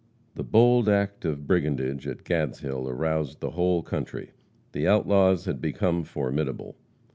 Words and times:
The 0.33 0.43
bold 0.43 0.89
act 0.89 1.25
of 1.25 1.45
brigandage 1.45 2.07
at 2.07 2.23
Gadshill 2.23 2.89
aroused 2.89 3.39
the 3.39 3.51
whole 3.51 3.83
country. 3.83 4.31
The 4.71 4.87
outlaws 4.87 5.45
had 5.45 5.61
become 5.61 6.03
formidable. 6.05 6.75